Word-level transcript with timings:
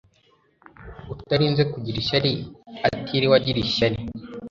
Utarinze 1.13 1.63
kugira 1.71 1.97
ishyari 2.03 2.31
atiriwe 2.87 3.33
agira 3.39 3.59
ishyari 3.67 3.97